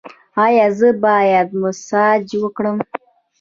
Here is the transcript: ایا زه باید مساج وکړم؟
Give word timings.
ایا 0.45 0.67
زه 0.79 0.89
باید 1.03 1.49
مساج 1.61 2.25
وکړم؟ 2.39 2.77